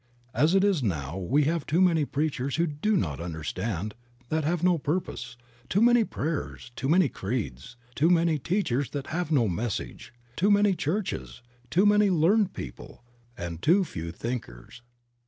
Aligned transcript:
As 0.33 0.55
it 0.55 0.63
now 0.81 1.19
is 1.23 1.29
we 1.29 1.43
have 1.43 1.63
too 1.67 1.79
many 1.79 2.05
preachers 2.05 2.55
who 2.55 2.65
do 2.65 2.97
not 2.97 3.19
understand, 3.21 3.93
that 4.29 4.43
have 4.43 4.63
no 4.63 4.79
purpose; 4.79 5.37
too 5.69 5.79
many 5.79 6.03
prayers, 6.03 6.71
too 6.75 6.89
many 6.89 7.07
creeds, 7.07 7.77
too 7.93 8.09
many 8.09 8.39
teachers, 8.39 8.89
that 8.97 9.05
have 9.13 9.31
no 9.31 9.47
message; 9.47 10.11
too 10.35 10.49
many 10.49 10.73
churches, 10.73 11.43
too 11.69 11.85
many 11.85 12.09
"learned" 12.09 12.53
people, 12.53 13.03
and 13.37 13.61
too 13.61 13.83
few 13.83 14.11
thinkers. 14.11 14.81